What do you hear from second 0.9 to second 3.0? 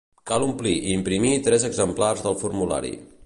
imprimir tres exemplars del formulari.